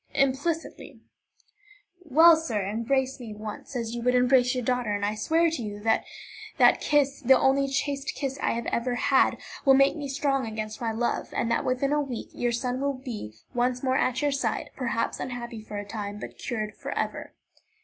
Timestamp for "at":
13.95-14.23